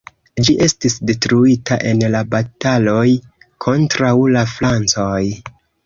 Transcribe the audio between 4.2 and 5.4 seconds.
la francoj.